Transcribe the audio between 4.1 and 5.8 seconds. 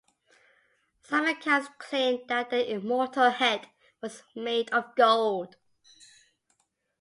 made of gold.